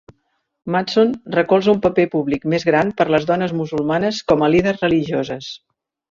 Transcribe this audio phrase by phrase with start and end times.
[0.75, 5.51] Mattson recolza un paper públic més gran per les dones musulmanes com a líders religioses.